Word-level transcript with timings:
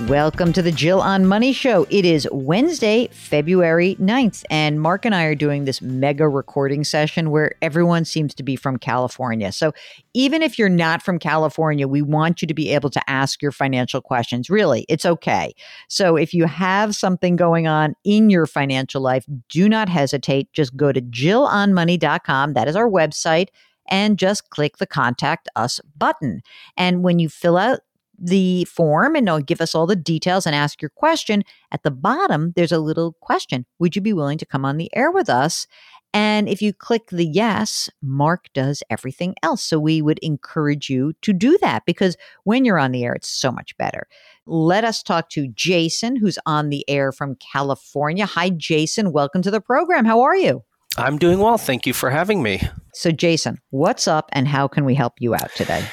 Welcome 0.00 0.52
to 0.54 0.60
the 0.60 0.72
Jill 0.72 1.00
on 1.00 1.24
Money 1.24 1.52
Show. 1.52 1.86
It 1.88 2.04
is 2.04 2.26
Wednesday, 2.32 3.06
February 3.12 3.94
9th, 4.00 4.44
and 4.50 4.80
Mark 4.80 5.04
and 5.04 5.14
I 5.14 5.22
are 5.22 5.36
doing 5.36 5.66
this 5.66 5.80
mega 5.80 6.28
recording 6.28 6.82
session 6.82 7.30
where 7.30 7.52
everyone 7.62 8.04
seems 8.04 8.34
to 8.34 8.42
be 8.42 8.56
from 8.56 8.76
California. 8.76 9.52
So 9.52 9.72
even 10.12 10.42
if 10.42 10.58
you're 10.58 10.68
not 10.68 11.00
from 11.00 11.20
California, 11.20 11.86
we 11.86 12.02
want 12.02 12.42
you 12.42 12.48
to 12.48 12.54
be 12.54 12.70
able 12.70 12.90
to 12.90 13.00
ask 13.08 13.40
your 13.40 13.52
financial 13.52 14.00
questions. 14.00 14.50
Really, 14.50 14.84
it's 14.88 15.06
okay. 15.06 15.54
So 15.86 16.16
if 16.16 16.34
you 16.34 16.46
have 16.46 16.96
something 16.96 17.36
going 17.36 17.68
on 17.68 17.94
in 18.02 18.30
your 18.30 18.46
financial 18.46 19.00
life, 19.00 19.24
do 19.48 19.68
not 19.68 19.88
hesitate. 19.88 20.52
Just 20.52 20.76
go 20.76 20.90
to 20.90 21.00
jillonmoney.com. 21.00 22.54
That 22.54 22.66
is 22.66 22.74
our 22.74 22.90
website 22.90 23.50
and 23.86 24.18
just 24.18 24.50
click 24.50 24.78
the 24.78 24.86
contact 24.86 25.48
us 25.54 25.80
button. 25.96 26.42
And 26.76 27.04
when 27.04 27.20
you 27.20 27.28
fill 27.28 27.56
out 27.56 27.78
the 28.18 28.64
form 28.64 29.16
and 29.16 29.28
it'll 29.28 29.40
give 29.40 29.60
us 29.60 29.74
all 29.74 29.86
the 29.86 29.96
details 29.96 30.46
and 30.46 30.54
ask 30.54 30.80
your 30.80 30.90
question. 30.90 31.42
At 31.72 31.82
the 31.82 31.90
bottom, 31.90 32.52
there's 32.56 32.72
a 32.72 32.78
little 32.78 33.14
question 33.20 33.66
Would 33.78 33.96
you 33.96 34.02
be 34.02 34.12
willing 34.12 34.38
to 34.38 34.46
come 34.46 34.64
on 34.64 34.76
the 34.76 34.94
air 34.94 35.10
with 35.10 35.28
us? 35.28 35.66
And 36.14 36.48
if 36.48 36.62
you 36.62 36.72
click 36.72 37.08
the 37.10 37.26
yes, 37.26 37.90
Mark 38.00 38.46
does 38.54 38.84
everything 38.88 39.34
else. 39.42 39.64
So 39.64 39.80
we 39.80 40.00
would 40.00 40.20
encourage 40.20 40.88
you 40.88 41.12
to 41.22 41.32
do 41.32 41.58
that 41.60 41.84
because 41.86 42.16
when 42.44 42.64
you're 42.64 42.78
on 42.78 42.92
the 42.92 43.04
air, 43.04 43.14
it's 43.14 43.28
so 43.28 43.50
much 43.50 43.76
better. 43.78 44.06
Let 44.46 44.84
us 44.84 45.02
talk 45.02 45.28
to 45.30 45.48
Jason, 45.48 46.14
who's 46.14 46.38
on 46.46 46.68
the 46.68 46.88
air 46.88 47.10
from 47.10 47.34
California. 47.36 48.26
Hi, 48.26 48.50
Jason. 48.50 49.10
Welcome 49.10 49.42
to 49.42 49.50
the 49.50 49.60
program. 49.60 50.04
How 50.04 50.20
are 50.20 50.36
you? 50.36 50.62
I'm 50.96 51.18
doing 51.18 51.40
well. 51.40 51.58
Thank 51.58 51.84
you 51.84 51.92
for 51.92 52.10
having 52.10 52.44
me. 52.44 52.62
So, 52.92 53.10
Jason, 53.10 53.58
what's 53.70 54.06
up 54.06 54.28
and 54.32 54.46
how 54.46 54.68
can 54.68 54.84
we 54.84 54.94
help 54.94 55.14
you 55.18 55.34
out 55.34 55.50
today? 55.56 55.84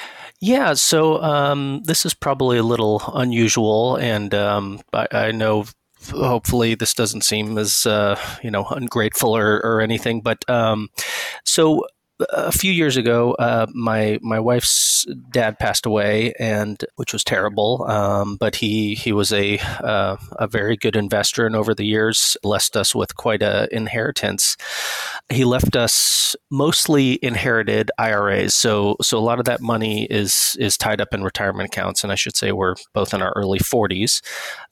Yeah, 0.44 0.74
so 0.74 1.22
um, 1.22 1.82
this 1.84 2.04
is 2.04 2.14
probably 2.14 2.58
a 2.58 2.64
little 2.64 3.00
unusual, 3.14 3.94
and 3.94 4.34
um, 4.34 4.80
I, 4.92 5.06
I, 5.12 5.30
know 5.30 5.66
hopefully 6.10 6.74
this 6.74 6.94
doesn't 6.94 7.22
seem 7.22 7.56
as 7.58 7.86
uh, 7.86 8.18
you 8.42 8.50
know 8.50 8.66
ungrateful 8.66 9.36
or, 9.36 9.64
or 9.64 9.80
anything. 9.80 10.20
But 10.20 10.44
um, 10.50 10.88
so 11.44 11.86
a 12.30 12.52
few 12.52 12.72
years 12.72 12.96
ago, 12.96 13.32
uh, 13.34 13.66
my 13.74 14.18
my 14.22 14.38
wife's 14.38 15.06
dad 15.30 15.58
passed 15.58 15.86
away, 15.86 16.32
and 16.38 16.84
which 16.96 17.12
was 17.12 17.24
terrible. 17.24 17.84
Um, 17.88 18.36
but 18.36 18.56
he 18.56 18.94
he 18.94 19.12
was 19.12 19.32
a 19.32 19.58
uh, 19.82 20.16
a 20.32 20.46
very 20.46 20.76
good 20.76 20.96
investor, 20.96 21.46
and 21.46 21.56
over 21.56 21.74
the 21.74 21.86
years 21.86 22.36
blessed 22.42 22.76
us 22.76 22.94
with 22.94 23.16
quite 23.16 23.42
a 23.42 23.68
inheritance. 23.74 24.56
He 25.28 25.44
left 25.44 25.76
us 25.76 26.36
mostly 26.50 27.18
inherited 27.22 27.90
IRAs, 27.98 28.54
so 28.54 28.96
so 29.00 29.18
a 29.18 29.20
lot 29.20 29.38
of 29.38 29.44
that 29.46 29.60
money 29.60 30.04
is 30.04 30.56
is 30.58 30.76
tied 30.76 31.00
up 31.00 31.12
in 31.12 31.22
retirement 31.22 31.68
accounts, 31.68 32.02
and 32.02 32.12
I 32.12 32.16
should 32.16 32.36
say 32.36 32.52
we're 32.52 32.74
both 32.94 33.14
in 33.14 33.22
our 33.22 33.32
early 33.36 33.58
forties, 33.58 34.22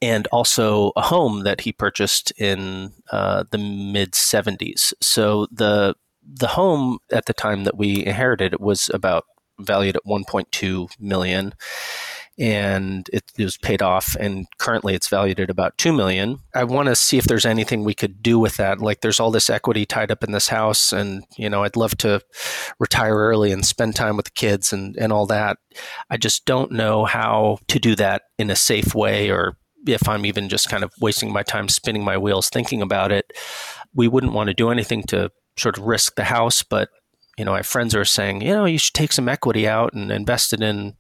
and 0.02 0.26
also 0.28 0.92
a 0.96 1.02
home 1.02 1.44
that 1.44 1.62
he 1.62 1.72
purchased 1.72 2.32
in 2.38 2.92
uh, 3.10 3.44
the 3.50 3.58
mid 3.58 4.14
seventies. 4.14 4.94
So 5.00 5.46
the 5.50 5.94
the 6.26 6.48
home 6.48 6.98
at 7.12 7.26
the 7.26 7.34
time 7.34 7.64
that 7.64 7.76
we 7.76 8.04
inherited 8.04 8.53
it 8.53 8.60
was 8.60 8.91
about 8.92 9.25
valued 9.58 9.97
at 9.97 10.04
1.2 10.04 10.88
million 10.98 11.54
and 12.38 13.06
it, 13.12 13.31
it, 13.36 13.44
was 13.44 13.58
paid 13.58 13.82
off 13.82 14.16
and 14.19 14.47
currently 14.59 14.94
it's 14.94 15.09
valued 15.09 15.38
at 15.41 15.50
about 15.50 15.76
2 15.76 15.92
million. 15.92 16.38
I 16.54 16.64
want 16.64 16.88
to 16.88 16.97
see 16.97 17.19
if 17.19 17.25
there's 17.25 17.44
anything 17.44 17.84
we 17.84 17.92
could 17.92 18.22
do 18.22 18.38
with 18.38 18.56
that. 18.56 18.80
Like 18.80 19.03
there's 19.03 19.20
all 19.20 19.30
this 19.30 19.50
equity 19.50 19.84
tied 19.84 20.10
up 20.10 20.25
in 20.25 20.32
this 20.32 20.48
house 20.48 20.92
and 20.92 21.25
you 21.36 21.50
know 21.50 21.64
i'd 21.64 21.76
love 21.76 21.97
to 21.98 22.22
retire 22.78 23.14
early 23.14 23.53
and 23.53 23.64
spend 23.66 23.94
time 23.94 24.16
with 24.16 24.25
the 24.25 24.32
kids 24.32 24.72
and, 24.72 24.97
and 24.97 25.12
all 25.12 25.26
that. 25.26 25.59
I 26.09 26.16
just 26.16 26.47
don't 26.47 26.72
know 26.72 27.04
how 27.04 27.59
to 27.69 27.78
do 27.78 27.94
that 27.97 28.22
in 28.38 28.50
a 28.50 28.56
safe 28.56 28.94
way 28.94 29.30
or 29.30 29.56
if 29.86 30.06
i'm 30.09 30.26
even 30.26 30.50
just 30.50 30.69
kind 30.69 30.84
of 30.84 30.92
wasting 31.00 31.32
my 31.32 31.42
time 31.42 31.66
spinning 31.69 32.04
my 32.04 32.16
wheels 32.16 32.48
thinking 32.48 32.80
about 32.80 33.12
it. 33.12 33.32
We 33.94 34.09
wouldn't 34.09 34.32
want 34.32 34.48
to 34.48 34.54
do 34.54 34.70
anything 34.70 35.03
to 35.04 35.30
sort 35.60 35.78
of 35.78 35.84
risk 35.84 36.15
the 36.15 36.25
house, 36.25 36.62
but 36.62 36.88
you 37.38 37.44
know, 37.44 37.53
my 37.53 37.62
friends 37.62 37.94
are 37.94 38.04
saying, 38.04 38.43
you 38.43 38.53
know, 38.53 38.66
you 38.66 38.76
should 38.76 38.93
take 38.93 39.12
some 39.12 39.28
equity 39.28 39.66
out 39.66 39.94
and 39.94 40.12
invest 40.12 40.53
it 40.53 40.60
in, 40.60 40.94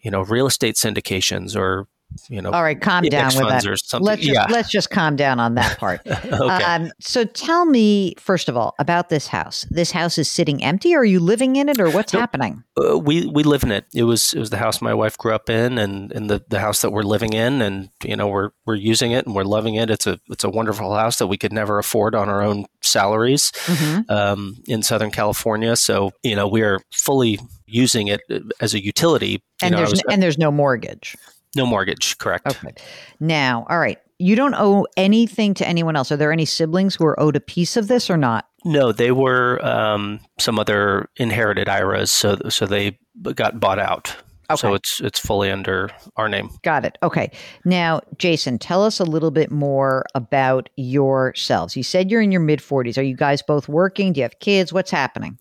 you 0.00 0.10
know, 0.10 0.22
real 0.22 0.46
estate 0.46 0.76
syndications 0.76 1.56
or 1.56 1.88
you 2.28 2.40
know. 2.40 2.50
All 2.50 2.62
right, 2.62 2.80
calm 2.80 3.04
down 3.04 3.26
with 3.26 3.48
that. 3.48 3.64
Let's 4.00 4.22
just, 4.22 4.22
yeah. 4.22 4.46
let's 4.48 4.70
just 4.70 4.90
calm 4.90 5.16
down 5.16 5.40
on 5.40 5.54
that 5.54 5.78
part. 5.78 6.00
okay. 6.06 6.32
Um, 6.32 6.92
so 7.00 7.24
tell 7.24 7.66
me 7.66 8.14
first 8.18 8.48
of 8.48 8.56
all 8.56 8.74
about 8.78 9.08
this 9.08 9.26
house. 9.26 9.66
This 9.70 9.90
house 9.90 10.18
is 10.18 10.30
sitting 10.30 10.62
empty. 10.62 10.94
Or 10.94 10.98
are 11.00 11.04
you 11.04 11.20
living 11.20 11.56
in 11.56 11.68
it, 11.68 11.80
or 11.80 11.90
what's 11.90 12.12
nope. 12.12 12.20
happening? 12.20 12.64
Uh, 12.76 12.98
we 12.98 13.26
we 13.26 13.42
live 13.42 13.62
in 13.62 13.70
it. 13.70 13.86
It 13.94 14.04
was 14.04 14.32
it 14.32 14.38
was 14.38 14.50
the 14.50 14.56
house 14.56 14.80
my 14.80 14.94
wife 14.94 15.16
grew 15.18 15.34
up 15.34 15.48
in, 15.48 15.78
and, 15.78 16.12
and 16.12 16.28
the, 16.28 16.44
the 16.48 16.60
house 16.60 16.82
that 16.82 16.90
we're 16.90 17.02
living 17.02 17.32
in, 17.32 17.62
and 17.62 17.90
you 18.02 18.16
know 18.16 18.28
we're 18.28 18.50
we're 18.66 18.74
using 18.74 19.12
it 19.12 19.26
and 19.26 19.34
we're 19.34 19.44
loving 19.44 19.74
it. 19.74 19.90
It's 19.90 20.06
a 20.06 20.20
it's 20.28 20.44
a 20.44 20.50
wonderful 20.50 20.94
house 20.94 21.18
that 21.18 21.26
we 21.26 21.36
could 21.36 21.52
never 21.52 21.78
afford 21.78 22.14
on 22.14 22.28
our 22.28 22.42
own 22.42 22.66
salaries 22.82 23.52
mm-hmm. 23.52 24.10
um, 24.10 24.56
in 24.66 24.82
Southern 24.82 25.10
California. 25.10 25.76
So 25.76 26.12
you 26.22 26.36
know 26.36 26.48
we 26.48 26.62
are 26.62 26.80
fully 26.92 27.38
using 27.66 28.08
it 28.08 28.20
uh, 28.30 28.40
as 28.60 28.74
a 28.74 28.82
utility. 28.82 29.42
And 29.62 29.72
know, 29.72 29.78
there's 29.78 29.90
was, 29.90 30.02
and 30.10 30.22
there's 30.22 30.38
no 30.38 30.50
mortgage. 30.50 31.16
No 31.56 31.66
mortgage, 31.66 32.18
correct. 32.18 32.46
Okay. 32.46 32.74
Now, 33.20 33.66
all 33.68 33.78
right. 33.78 33.98
You 34.18 34.36
don't 34.36 34.54
owe 34.54 34.86
anything 34.96 35.54
to 35.54 35.66
anyone 35.66 35.96
else. 35.96 36.12
Are 36.12 36.16
there 36.16 36.32
any 36.32 36.44
siblings 36.44 36.94
who 36.94 37.04
are 37.04 37.18
owed 37.18 37.36
a 37.36 37.40
piece 37.40 37.76
of 37.76 37.88
this 37.88 38.08
or 38.08 38.16
not? 38.16 38.48
No, 38.64 38.92
they 38.92 39.10
were 39.10 39.64
um, 39.64 40.20
some 40.38 40.58
other 40.58 41.08
inherited 41.16 41.68
IRAs, 41.68 42.10
so 42.10 42.38
so 42.48 42.64
they 42.64 42.96
got 43.34 43.60
bought 43.60 43.78
out. 43.78 44.16
Okay. 44.50 44.60
So 44.60 44.74
it's 44.74 45.00
it's 45.00 45.18
fully 45.18 45.50
under 45.50 45.90
our 46.16 46.28
name. 46.28 46.50
Got 46.62 46.84
it. 46.84 46.98
Okay. 47.02 47.30
Now, 47.64 48.00
Jason, 48.18 48.58
tell 48.58 48.84
us 48.84 49.00
a 49.00 49.04
little 49.04 49.30
bit 49.30 49.50
more 49.50 50.04
about 50.14 50.68
yourselves. 50.76 51.76
You 51.76 51.82
said 51.82 52.10
you're 52.10 52.20
in 52.20 52.30
your 52.30 52.42
mid 52.42 52.60
40s. 52.60 52.98
Are 52.98 53.02
you 53.02 53.16
guys 53.16 53.42
both 53.42 53.68
working? 53.68 54.12
Do 54.12 54.20
you 54.20 54.22
have 54.22 54.38
kids? 54.40 54.72
What's 54.72 54.90
happening? 54.90 55.38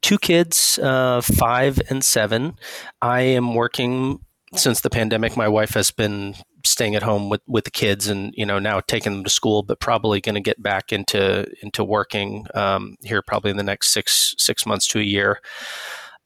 Two 0.00 0.18
kids, 0.18 0.78
uh, 0.82 1.20
five 1.20 1.80
and 1.90 2.02
seven. 2.02 2.54
I 3.02 3.20
am 3.22 3.54
working 3.54 4.20
since 4.54 4.80
the 4.80 4.90
pandemic, 4.90 5.36
my 5.36 5.48
wife 5.48 5.74
has 5.74 5.90
been 5.90 6.34
staying 6.64 6.94
at 6.94 7.02
home 7.02 7.28
with, 7.28 7.40
with 7.46 7.64
the 7.64 7.70
kids 7.70 8.08
and 8.08 8.34
you 8.36 8.44
know 8.44 8.58
now 8.58 8.80
taking 8.80 9.12
them 9.12 9.22
to 9.22 9.30
school 9.30 9.62
but 9.62 9.78
probably 9.78 10.20
going 10.20 10.34
to 10.34 10.40
get 10.40 10.60
back 10.60 10.92
into 10.92 11.46
into 11.62 11.84
working 11.84 12.44
um, 12.54 12.96
here 13.02 13.22
probably 13.22 13.52
in 13.52 13.56
the 13.56 13.62
next 13.62 13.92
six 13.92 14.34
six 14.36 14.66
months 14.66 14.88
to 14.88 14.98
a 14.98 15.02
year 15.02 15.40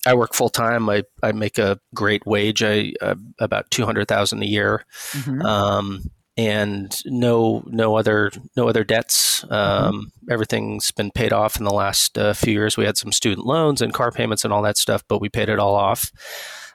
I 0.07 0.15
work 0.15 0.35
full 0.35 0.49
time. 0.49 0.89
I, 0.89 1.03
I 1.23 1.33
make 1.33 1.59
a 1.59 1.79
great 1.95 2.25
wage. 2.27 2.63
I 2.63 2.93
uh, 3.01 3.17
about 3.39 3.71
two 3.71 3.85
hundred 3.85 4.09
thousand 4.09 4.43
a 4.43 4.47
year, 4.47 4.85
mm-hmm. 5.13 5.43
um, 5.43 6.11
and 6.37 6.97
no 7.05 7.63
no 7.67 7.97
other 7.97 8.31
no 8.57 8.69
other 8.69 8.85
debts. 8.85 9.43
Mm-hmm. 9.43 9.53
Um, 9.53 9.95
mm-hmm. 9.95 10.33
Everything's 10.33 10.91
been 10.91 11.11
paid 11.11 11.33
off 11.33 11.59
in 11.59 11.65
the 11.65 11.75
last 11.75 12.17
uh, 12.17 12.33
few 12.33 12.53
years. 12.53 12.77
We 12.77 12.87
had 12.87 12.97
some 12.97 13.13
student 13.13 13.47
loans 13.47 13.83
and 13.83 13.93
car 13.93 14.11
payments 14.11 14.45
and 14.45 14.53
all 14.53 14.63
that 14.63 14.79
stuff, 14.79 15.05
but 15.07 15.21
we 15.21 15.29
paid 15.29 15.51
it 15.51 15.59
all 15.59 15.75
off. 15.75 16.11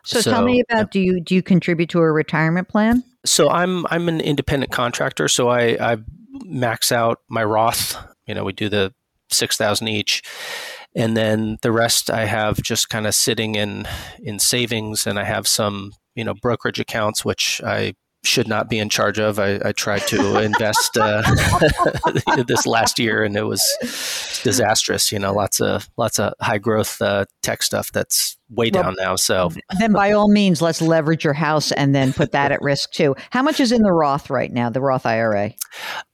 So, 0.05 0.21
so, 0.21 0.31
tell 0.31 0.43
me 0.43 0.61
about 0.69 0.91
do 0.91 0.99
you 0.99 1.19
do 1.19 1.35
you 1.35 1.41
contribute 1.41 1.89
to 1.89 1.99
a 1.99 2.11
retirement 2.11 2.67
plan? 2.67 3.03
So 3.25 3.49
I'm 3.49 3.85
I'm 3.89 4.07
an 4.07 4.21
independent 4.21 4.71
contractor, 4.71 5.27
so 5.27 5.49
I, 5.49 5.77
I 5.93 5.97
max 6.43 6.91
out 6.91 7.19
my 7.27 7.43
Roth. 7.43 7.97
You 8.27 8.35
know, 8.35 8.43
we 8.43 8.53
do 8.53 8.69
the 8.69 8.93
six 9.31 9.57
thousand 9.57 9.87
each, 9.87 10.21
and 10.95 11.17
then 11.17 11.57
the 11.63 11.71
rest 11.71 12.09
I 12.09 12.25
have 12.25 12.61
just 12.61 12.89
kind 12.89 13.07
of 13.07 13.15
sitting 13.15 13.55
in 13.55 13.87
in 14.21 14.37
savings, 14.39 15.07
and 15.07 15.17
I 15.17 15.23
have 15.23 15.47
some 15.47 15.93
you 16.13 16.23
know 16.23 16.35
brokerage 16.35 16.79
accounts 16.79 17.25
which 17.25 17.61
I 17.65 17.95
should 18.25 18.47
not 18.47 18.69
be 18.69 18.79
in 18.79 18.89
charge 18.89 19.19
of. 19.19 19.39
I, 19.39 19.59
I 19.63 19.71
tried 19.71 20.07
to 20.07 20.39
invest 20.39 20.97
uh, 20.97 21.21
this 22.47 22.65
last 22.65 22.99
year, 22.99 23.23
and 23.23 23.35
it 23.35 23.43
was 23.43 23.63
disastrous. 24.43 25.11
You 25.11 25.19
know, 25.19 25.33
lots 25.33 25.61
of 25.61 25.89
lots 25.97 26.19
of 26.19 26.33
high 26.41 26.57
growth 26.57 27.01
uh, 27.01 27.25
tech 27.41 27.63
stuff 27.63 27.91
that's 27.91 28.37
way 28.49 28.69
well, 28.73 28.83
down 28.83 28.95
now. 28.97 29.15
So 29.15 29.51
then, 29.79 29.93
by 29.93 30.11
all 30.11 30.29
means, 30.29 30.61
let's 30.61 30.81
leverage 30.81 31.23
your 31.23 31.33
house 31.33 31.71
and 31.71 31.93
then 31.93 32.13
put 32.13 32.31
that 32.31 32.51
at 32.51 32.61
risk 32.61 32.91
too. 32.91 33.15
How 33.31 33.41
much 33.41 33.59
is 33.59 33.71
in 33.71 33.81
the 33.81 33.93
Roth 33.93 34.29
right 34.29 34.51
now? 34.51 34.69
The 34.69 34.81
Roth 34.81 35.05
IRA. 35.05 35.53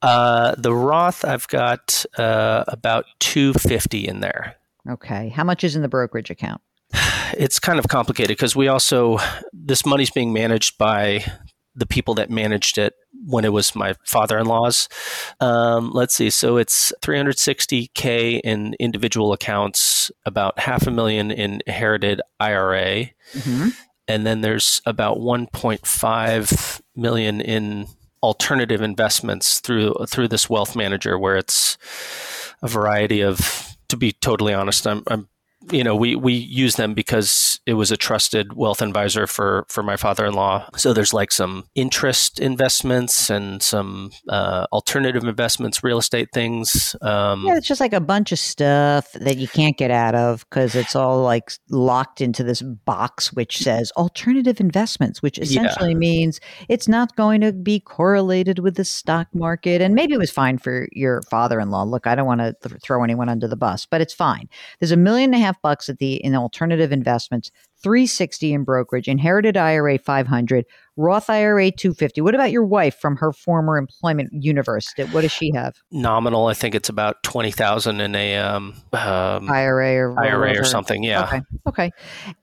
Uh, 0.00 0.54
the 0.56 0.74
Roth, 0.74 1.24
I've 1.24 1.48
got 1.48 2.04
uh, 2.18 2.64
about 2.68 3.06
two 3.20 3.52
fifty 3.54 4.06
in 4.06 4.20
there. 4.20 4.56
Okay. 4.88 5.28
How 5.28 5.44
much 5.44 5.64
is 5.64 5.76
in 5.76 5.82
the 5.82 5.88
brokerage 5.88 6.30
account? 6.30 6.60
It's 7.36 7.58
kind 7.58 7.78
of 7.78 7.88
complicated 7.88 8.36
because 8.36 8.54
we 8.54 8.68
also 8.68 9.18
this 9.52 9.86
money's 9.86 10.10
being 10.10 10.32
managed 10.32 10.76
by 10.76 11.24
the 11.74 11.86
people 11.86 12.14
that 12.14 12.30
managed 12.30 12.78
it 12.78 12.94
when 13.26 13.44
it 13.44 13.52
was 13.52 13.74
my 13.74 13.94
father-in-law's. 14.04 14.88
Um, 15.40 15.90
let's 15.92 16.14
see. 16.14 16.30
So 16.30 16.56
it's 16.56 16.92
360k 17.02 18.40
in 18.42 18.74
individual 18.78 19.32
accounts, 19.32 20.10
about 20.26 20.58
half 20.58 20.86
a 20.86 20.90
million 20.90 21.30
in 21.30 21.62
inherited 21.66 22.20
IRA, 22.40 23.10
mm-hmm. 23.32 23.68
and 24.08 24.26
then 24.26 24.40
there's 24.40 24.82
about 24.86 25.18
1.5 25.18 26.80
million 26.96 27.40
in 27.40 27.86
alternative 28.22 28.82
investments 28.82 29.60
through 29.60 29.94
through 30.06 30.28
this 30.28 30.48
wealth 30.48 30.76
manager, 30.76 31.18
where 31.18 31.36
it's 31.36 31.78
a 32.62 32.68
variety 32.68 33.20
of. 33.20 33.68
To 33.88 33.96
be 33.98 34.12
totally 34.12 34.54
honest, 34.54 34.86
I'm, 34.86 35.02
I'm 35.08 35.28
you 35.70 35.84
know, 35.84 35.94
we 35.94 36.16
we 36.16 36.32
use 36.32 36.76
them 36.76 36.94
because 36.94 37.60
it 37.66 37.74
was 37.74 37.90
a 37.90 37.96
trusted 37.96 38.54
wealth 38.54 38.82
advisor 38.82 39.26
for 39.26 39.64
for 39.68 39.82
my 39.82 39.96
father-in-law. 39.96 40.68
So 40.76 40.92
there's 40.92 41.12
like 41.12 41.32
some 41.32 41.64
interest 41.74 42.40
investments 42.40 43.30
and 43.30 43.62
some 43.62 44.10
uh, 44.28 44.66
alternative 44.72 45.24
investments, 45.24 45.84
real 45.84 45.98
estate 45.98 46.30
things. 46.32 46.96
Um, 47.02 47.44
yeah, 47.46 47.56
it's 47.56 47.66
just 47.66 47.80
like 47.80 47.92
a 47.92 48.00
bunch 48.00 48.32
of 48.32 48.38
stuff 48.38 49.12
that 49.12 49.36
you 49.36 49.48
can't 49.48 49.76
get 49.76 49.90
out 49.90 50.14
of 50.14 50.44
because 50.48 50.74
it's 50.74 50.96
all 50.96 51.22
like 51.22 51.52
locked 51.70 52.20
into 52.20 52.42
this 52.42 52.62
box 52.62 53.32
which 53.32 53.58
says 53.58 53.92
alternative 53.96 54.60
investments, 54.60 55.22
which 55.22 55.38
essentially 55.38 55.90
yeah. 55.92 55.98
means 55.98 56.40
it's 56.68 56.88
not 56.88 57.14
going 57.16 57.40
to 57.40 57.52
be 57.52 57.80
correlated 57.80 58.58
with 58.58 58.76
the 58.76 58.84
stock 58.84 59.28
market. 59.34 59.80
And 59.80 59.94
maybe 59.94 60.14
it 60.14 60.18
was 60.18 60.30
fine 60.30 60.58
for 60.58 60.88
your 60.92 61.22
father-in-law. 61.22 61.84
Look, 61.84 62.06
I 62.06 62.14
don't 62.14 62.26
want 62.26 62.40
to 62.40 62.54
th- 62.62 62.80
throw 62.82 63.04
anyone 63.04 63.28
under 63.28 63.48
the 63.48 63.56
bus, 63.56 63.86
but 63.86 64.00
it's 64.00 64.14
fine. 64.14 64.48
There's 64.78 64.92
a 64.92 64.96
million 64.96 65.32
and 65.34 65.42
a 65.42 65.44
half 65.44 65.51
half 65.52 65.62
bucks 65.62 65.88
at 65.88 65.98
the 65.98 66.14
in 66.14 66.34
alternative 66.34 66.92
investments, 66.92 67.50
360 67.82 68.52
in 68.52 68.64
brokerage, 68.64 69.08
inherited 69.08 69.56
IRA 69.56 69.98
500, 69.98 70.64
Roth 70.96 71.28
IRA 71.28 71.70
250. 71.70 72.20
What 72.20 72.34
about 72.34 72.50
your 72.50 72.64
wife 72.64 72.96
from 72.96 73.16
her 73.16 73.32
former 73.32 73.76
employment 73.76 74.30
universe? 74.32 74.88
What 75.10 75.22
does 75.22 75.32
she 75.32 75.52
have? 75.54 75.74
Nominal, 75.90 76.46
I 76.46 76.54
think 76.54 76.74
it's 76.74 76.88
about 76.88 77.22
20,000 77.22 78.00
in 78.00 78.14
a 78.14 78.36
um, 78.36 78.74
um, 78.92 79.50
IRA 79.50 79.96
or 79.96 80.18
IRA 80.18 80.58
or 80.58 80.64
something, 80.64 81.02
yeah. 81.02 81.24
Okay. 81.24 81.40
Okay. 81.66 81.90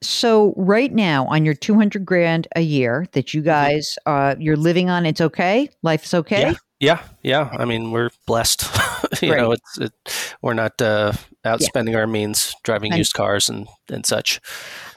So 0.02 0.54
right 0.56 0.92
now 0.92 1.26
on 1.26 1.44
your 1.44 1.54
200 1.54 2.04
grand 2.04 2.48
a 2.56 2.60
year 2.60 3.06
that 3.12 3.34
you 3.34 3.40
mm-hmm. 3.40 3.48
guys 3.48 3.98
uh, 4.06 4.34
you're 4.38 4.56
living 4.56 4.90
on, 4.90 5.06
it's 5.06 5.20
okay? 5.20 5.68
Life's 5.82 6.14
okay? 6.14 6.50
Yeah. 6.50 6.54
Yeah, 6.80 7.02
yeah. 7.22 7.50
I 7.52 7.66
mean, 7.66 7.90
we're 7.90 8.08
blessed. 8.26 8.64
you 9.22 9.36
know, 9.36 9.52
it's 9.52 9.78
it, 9.78 9.92
we're 10.40 10.54
not 10.54 10.80
uh, 10.80 11.12
outspending 11.44 11.92
yeah. 11.92 11.98
our 11.98 12.06
means 12.06 12.54
driving 12.64 12.92
and, 12.92 12.98
used 12.98 13.12
cars 13.12 13.50
and 13.50 13.68
and 13.90 14.06
such. 14.06 14.40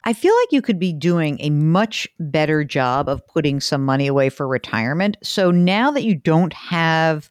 I 0.06 0.14
feel 0.14 0.34
like 0.34 0.52
you 0.52 0.62
could 0.62 0.80
be 0.80 0.94
doing 0.94 1.38
a 1.42 1.50
much 1.50 2.08
better 2.20 2.64
job 2.64 3.10
of 3.10 3.26
putting 3.28 3.60
some 3.60 3.84
money 3.84 4.08
away 4.08 4.30
for 4.30 4.48
retirement. 4.48 5.18
So 5.24 5.52
now 5.52 5.92
that 5.92 6.04
you 6.04 6.16
don't 6.16 6.54
have 6.54 7.30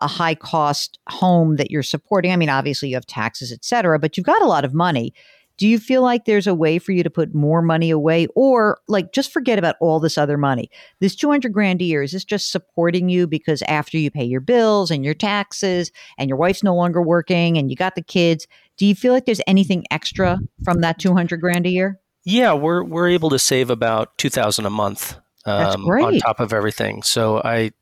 a 0.00 0.06
high 0.06 0.34
cost 0.34 0.98
home 1.08 1.56
that 1.56 1.70
you're 1.70 1.82
supporting, 1.82 2.30
I 2.30 2.36
mean, 2.36 2.50
obviously 2.50 2.90
you 2.90 2.96
have 2.96 3.06
taxes, 3.06 3.52
et 3.52 3.64
cetera, 3.64 3.98
but 3.98 4.16
you've 4.16 4.26
got 4.26 4.42
a 4.42 4.46
lot 4.46 4.66
of 4.66 4.74
money 4.74 5.14
do 5.56 5.68
you 5.68 5.78
feel 5.78 6.02
like 6.02 6.24
there's 6.24 6.46
a 6.46 6.54
way 6.54 6.78
for 6.78 6.92
you 6.92 7.02
to 7.02 7.10
put 7.10 7.34
more 7.34 7.62
money 7.62 7.90
away 7.90 8.26
or 8.34 8.80
like 8.88 9.12
just 9.12 9.32
forget 9.32 9.58
about 9.58 9.76
all 9.80 10.00
this 10.00 10.18
other 10.18 10.36
money? 10.36 10.70
This 11.00 11.14
200 11.14 11.52
grand 11.52 11.80
a 11.80 11.84
year, 11.84 12.02
is 12.02 12.12
this 12.12 12.24
just 12.24 12.50
supporting 12.50 13.08
you 13.08 13.26
because 13.26 13.62
after 13.62 13.96
you 13.96 14.10
pay 14.10 14.24
your 14.24 14.40
bills 14.40 14.90
and 14.90 15.04
your 15.04 15.14
taxes 15.14 15.92
and 16.18 16.28
your 16.28 16.38
wife's 16.38 16.62
no 16.62 16.74
longer 16.74 17.00
working 17.00 17.56
and 17.56 17.70
you 17.70 17.76
got 17.76 17.94
the 17.94 18.02
kids, 18.02 18.46
do 18.76 18.86
you 18.86 18.94
feel 18.94 19.12
like 19.12 19.26
there's 19.26 19.40
anything 19.46 19.84
extra 19.90 20.38
from 20.64 20.80
that 20.80 20.98
200 20.98 21.40
grand 21.40 21.66
a 21.66 21.70
year? 21.70 22.00
Yeah, 22.24 22.54
we're 22.54 22.82
we're 22.82 23.08
able 23.08 23.30
to 23.30 23.38
save 23.38 23.70
about 23.70 24.16
2000 24.18 24.64
a 24.64 24.70
month 24.70 25.16
um, 25.44 25.84
on 25.84 26.18
top 26.18 26.40
of 26.40 26.52
everything. 26.52 27.02
So 27.02 27.40
I 27.44 27.72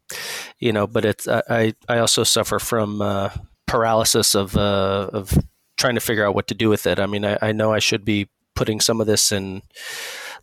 you 0.59 0.73
know, 0.73 0.87
but 0.87 1.05
it's 1.05 1.29
I 1.29 1.75
I 1.89 1.99
also 1.99 2.25
suffer 2.25 2.59
from 2.59 3.01
uh, 3.01 3.31
paralysis 3.67 4.35
of 4.35 4.57
uh, 4.57 5.11
of 5.13 5.39
trying 5.83 5.97
to 5.97 6.01
figure 6.01 6.25
out 6.25 6.35
what 6.35 6.47
to 6.47 6.55
do 6.55 6.69
with 6.71 6.87
it. 6.87 6.99
I 6.99 7.07
mean, 7.07 7.25
I, 7.25 7.37
I 7.43 7.53
know 7.53 7.73
I 7.73 7.81
should 7.81 8.05
be 8.05 8.29
putting 8.55 8.81
some 8.81 9.01
of 9.01 9.07
this 9.07 9.33
in 9.33 9.63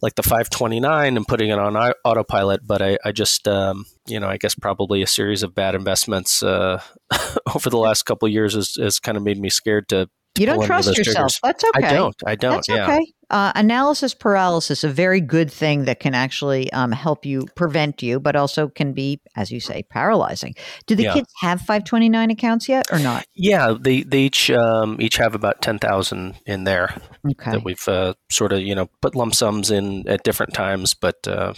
like 0.02 0.16
the 0.16 0.24
529 0.24 1.18
and 1.18 1.28
putting 1.28 1.50
it 1.50 1.58
on 1.58 1.76
autopilot, 2.04 2.68
but 2.68 2.82
I, 2.82 2.98
I 3.04 3.12
just, 3.12 3.48
um, 3.48 3.86
you 4.06 4.20
know, 4.20 4.28
I 4.28 4.38
guess 4.38 4.54
probably 4.54 5.02
a 5.02 5.08
series 5.08 5.42
of 5.42 5.56
bad 5.56 5.76
investments 5.76 6.44
uh, 6.44 6.82
over 7.56 7.70
the 7.70 7.78
last 7.78 8.04
couple 8.04 8.28
years 8.28 8.54
has, 8.54 8.76
has 8.76 9.00
kind 9.00 9.18
of 9.18 9.24
made 9.24 9.40
me 9.40 9.50
scared 9.50 9.88
to 9.90 10.10
you 10.38 10.46
don't 10.46 10.64
trust 10.64 10.96
yourself. 10.98 11.16
Triggers. 11.16 11.40
That's 11.44 11.64
okay. 11.64 11.88
I 11.88 11.94
don't. 11.94 12.16
I 12.26 12.36
don't. 12.36 12.52
That's 12.56 12.70
yeah. 12.70 12.84
okay. 12.84 13.14
Uh, 13.30 13.52
analysis 13.56 14.14
paralysis, 14.14 14.84
a 14.84 14.90
very 14.90 15.22
good 15.22 15.52
thing 15.52 15.86
that 15.86 16.00
can 16.00 16.16
actually 16.16 16.72
um, 16.74 16.92
help 16.92 17.26
you 17.26 17.46
prevent 17.56 18.02
you, 18.02 18.20
but 18.20 18.36
also 18.36 18.68
can 18.68 18.92
be, 18.92 19.22
as 19.36 19.52
you 19.52 19.60
say, 19.60 19.84
paralyzing. 19.84 20.56
Do 20.88 20.96
the 20.96 21.04
yeah. 21.04 21.14
kids 21.14 21.32
have 21.42 21.60
529 21.60 22.32
accounts 22.32 22.68
yet 22.68 22.88
or 22.92 22.98
not? 22.98 23.26
Yeah, 23.36 23.76
they 23.80 24.02
they 24.02 24.22
each 24.22 24.50
um, 24.50 24.98
each 25.00 25.18
have 25.18 25.36
about 25.36 25.62
10,000 25.62 26.36
in 26.46 26.64
there. 26.64 26.96
Okay. 27.30 27.52
That 27.52 27.64
we've 27.64 27.88
uh, 27.88 28.16
sort 28.32 28.52
of 28.52 28.62
you 28.62 28.74
know 28.74 28.90
put 29.02 29.14
lump 29.16 29.36
sums 29.36 29.70
in 29.70 30.08
at 30.08 30.24
different 30.24 30.54
times, 30.54 30.94
but. 30.94 31.28
Uh, 31.28 31.54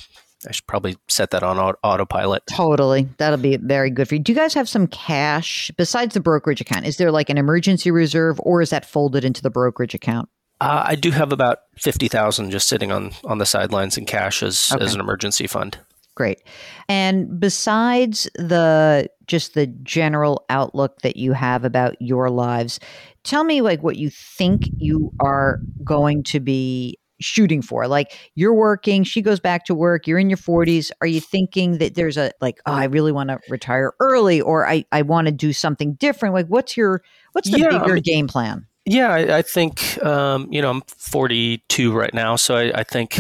I 0.47 0.51
should 0.51 0.65
probably 0.65 0.97
set 1.07 1.29
that 1.31 1.43
on 1.43 1.59
autopilot. 1.59 2.41
Totally. 2.47 3.07
That'll 3.17 3.37
be 3.37 3.57
very 3.57 3.91
good 3.91 4.07
for 4.07 4.15
you. 4.15 4.21
Do 4.21 4.31
you 4.31 4.35
guys 4.35 4.55
have 4.55 4.67
some 4.67 4.87
cash 4.87 5.69
besides 5.77 6.15
the 6.15 6.19
brokerage 6.19 6.61
account? 6.61 6.87
Is 6.87 6.97
there 6.97 7.11
like 7.11 7.29
an 7.29 7.37
emergency 7.37 7.91
reserve 7.91 8.39
or 8.43 8.59
is 8.59 8.71
that 8.71 8.83
folded 8.83 9.23
into 9.23 9.43
the 9.43 9.51
brokerage 9.51 9.93
account? 9.93 10.29
Uh, 10.61 10.83
I 10.85 10.95
do 10.95 11.09
have 11.09 11.33
about 11.33 11.59
50,000 11.79 12.51
just 12.51 12.67
sitting 12.67 12.91
on 12.91 13.11
on 13.25 13.39
the 13.39 13.47
sidelines 13.47 13.97
in 13.97 14.05
cash 14.05 14.43
as 14.43 14.71
okay. 14.71 14.83
as 14.85 14.93
an 14.93 14.99
emergency 14.99 15.47
fund. 15.47 15.79
Great. 16.13 16.43
And 16.87 17.39
besides 17.39 18.29
the 18.35 19.09
just 19.25 19.55
the 19.55 19.65
general 19.65 20.45
outlook 20.49 21.01
that 21.01 21.15
you 21.15 21.33
have 21.33 21.65
about 21.65 21.99
your 21.99 22.29
lives, 22.29 22.79
tell 23.23 23.43
me 23.43 23.61
like 23.61 23.81
what 23.81 23.95
you 23.95 24.11
think 24.11 24.69
you 24.77 25.11
are 25.19 25.59
going 25.83 26.21
to 26.23 26.39
be 26.39 26.99
shooting 27.21 27.63
for? 27.63 27.87
Like 27.87 28.15
you're 28.35 28.53
working, 28.53 29.03
she 29.03 29.21
goes 29.21 29.39
back 29.39 29.65
to 29.65 29.75
work, 29.75 30.05
you're 30.05 30.19
in 30.19 30.29
your 30.29 30.37
40s. 30.37 30.91
Are 31.01 31.07
you 31.07 31.21
thinking 31.21 31.79
that 31.79 31.95
there's 31.95 32.17
a 32.17 32.31
like, 32.39 32.59
oh, 32.67 32.73
I 32.73 32.85
really 32.85 33.11
want 33.11 33.29
to 33.29 33.39
retire 33.49 33.93
early 33.99 34.41
or 34.41 34.67
I, 34.67 34.85
I 34.91 35.01
want 35.01 35.25
to 35.25 35.31
do 35.31 35.53
something 35.53 35.93
different? 35.93 36.35
Like 36.35 36.47
what's 36.47 36.77
your 36.77 37.01
what's 37.31 37.49
the 37.49 37.59
yeah, 37.59 37.69
bigger 37.69 37.91
I 37.91 37.93
mean, 37.95 38.03
game 38.03 38.27
plan? 38.27 38.67
Yeah, 38.85 39.09
I, 39.09 39.37
I 39.37 39.41
think 39.41 40.03
um, 40.03 40.47
you 40.51 40.61
know, 40.61 40.69
I'm 40.69 40.81
42 40.87 41.93
right 41.93 42.13
now, 42.13 42.35
so 42.35 42.55
I, 42.55 42.79
I 42.79 42.83
think 42.83 43.19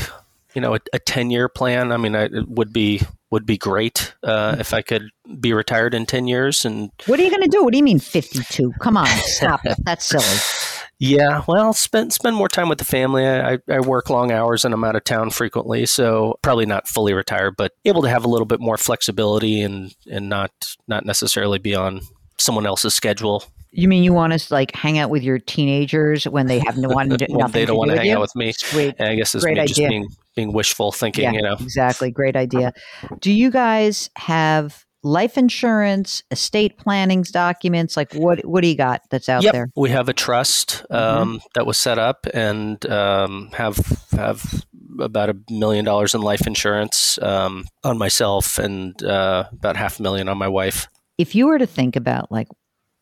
you 0.53 0.61
know, 0.61 0.75
a, 0.75 0.79
a 0.93 0.99
10 0.99 1.31
year 1.31 1.47
plan. 1.47 1.91
I 1.91 1.97
mean, 1.97 2.15
I, 2.15 2.23
it 2.23 2.47
would 2.47 2.73
be 2.73 3.01
would 3.29 3.45
be 3.45 3.57
great 3.57 4.13
uh, 4.23 4.57
if 4.59 4.73
I 4.73 4.81
could 4.81 5.09
be 5.39 5.53
retired 5.53 5.93
in 5.93 6.05
10 6.05 6.27
years. 6.27 6.65
And 6.65 6.91
what 7.05 7.17
are 7.17 7.23
you 7.23 7.29
going 7.29 7.43
to 7.43 7.47
do? 7.47 7.63
What 7.63 7.71
do 7.71 7.77
you 7.77 7.83
mean 7.83 7.99
52? 7.99 8.73
Come 8.81 8.97
on, 8.97 9.07
stop 9.07 9.61
it. 9.65 9.77
That's 9.83 10.05
silly. 10.05 10.25
Yeah, 11.03 11.43
well, 11.47 11.73
spend 11.73 12.13
spend 12.13 12.35
more 12.35 12.47
time 12.47 12.69
with 12.69 12.77
the 12.77 12.85
family. 12.85 13.27
I, 13.27 13.57
I 13.67 13.79
work 13.79 14.11
long 14.11 14.31
hours 14.31 14.63
and 14.63 14.71
I'm 14.71 14.83
out 14.83 14.95
of 14.95 15.03
town 15.03 15.31
frequently, 15.31 15.87
so 15.87 16.37
probably 16.43 16.67
not 16.67 16.87
fully 16.87 17.13
retired, 17.13 17.55
but 17.57 17.71
able 17.85 18.03
to 18.03 18.07
have 18.07 18.23
a 18.23 18.27
little 18.27 18.45
bit 18.45 18.59
more 18.59 18.77
flexibility 18.77 19.63
and 19.63 19.95
and 20.11 20.29
not 20.29 20.51
not 20.87 21.03
necessarily 21.03 21.57
be 21.57 21.73
on 21.73 22.01
someone 22.37 22.67
else's 22.67 22.93
schedule. 22.93 23.43
You 23.71 23.87
mean 23.87 24.03
you 24.03 24.13
want 24.13 24.33
to 24.33 24.53
like 24.53 24.75
hang 24.75 24.97
out 24.97 25.09
with 25.09 25.23
your 25.23 25.39
teenagers 25.39 26.25
when 26.25 26.47
they 26.47 26.59
have 26.59 26.77
no 26.77 26.89
one? 26.93 27.09
they 27.09 27.65
don't 27.65 27.77
want 27.77 27.91
to 27.91 27.97
hang 27.97 28.07
you? 28.07 28.15
out 28.15 28.21
with 28.21 28.35
me. 28.35 28.51
Sweet. 28.51 28.95
And 28.99 29.09
I 29.09 29.15
guess 29.15 29.33
it's 29.33 29.43
Great 29.43 29.55
me 29.55 29.61
idea. 29.61 29.75
just 29.75 29.89
being 29.89 30.07
being 30.35 30.53
wishful 30.53 30.91
thinking. 30.91 31.25
Yeah, 31.25 31.31
you 31.31 31.41
know, 31.41 31.53
exactly. 31.53 32.11
Great 32.11 32.35
idea. 32.35 32.73
Do 33.19 33.31
you 33.31 33.49
guys 33.51 34.09
have 34.17 34.85
life 35.03 35.37
insurance, 35.37 36.23
estate 36.31 36.77
plannings 36.77 37.31
documents? 37.31 37.95
Like 37.95 38.13
what 38.13 38.45
what 38.45 38.61
do 38.61 38.67
you 38.67 38.75
got 38.75 39.01
that's 39.09 39.29
out 39.29 39.43
yep. 39.43 39.53
there? 39.53 39.69
We 39.75 39.89
have 39.91 40.09
a 40.09 40.13
trust 40.13 40.83
mm-hmm. 40.91 40.95
um, 40.95 41.27
mm-hmm. 41.27 41.45
that 41.55 41.65
was 41.65 41.77
set 41.77 41.97
up 41.97 42.27
and 42.33 42.85
um, 42.87 43.49
have 43.53 43.77
have 44.11 44.65
about 44.99 45.29
a 45.29 45.37
million 45.49 45.85
dollars 45.85 46.13
in 46.13 46.21
life 46.21 46.47
insurance 46.47 47.17
um, 47.21 47.65
on 47.83 47.97
myself 47.97 48.57
and 48.57 49.01
uh, 49.03 49.45
about 49.51 49.75
half 49.75 49.99
a 49.99 50.03
million 50.03 50.27
on 50.29 50.37
my 50.37 50.47
wife. 50.47 50.87
If 51.17 51.35
you 51.35 51.47
were 51.47 51.59
to 51.59 51.67
think 51.67 51.95
about 51.95 52.31
like, 52.31 52.47